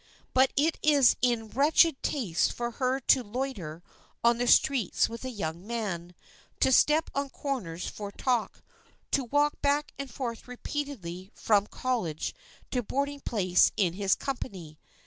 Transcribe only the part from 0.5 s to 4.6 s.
it is in wretched taste for her to loiter on the